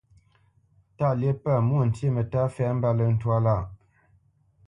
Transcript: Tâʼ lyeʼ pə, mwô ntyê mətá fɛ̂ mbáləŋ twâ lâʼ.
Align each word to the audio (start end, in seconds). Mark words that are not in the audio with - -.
Tâʼ 0.97 1.13
lyeʼ 1.19 1.37
pə, 1.43 1.51
mwô 1.67 1.79
ntyê 1.87 2.09
mətá 2.15 2.41
fɛ̂ 2.55 2.67
mbáləŋ 2.77 3.11
twâ 3.21 3.35
lâʼ. 3.45 3.61